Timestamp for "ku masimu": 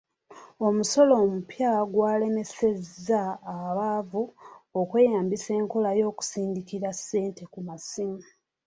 7.53-8.21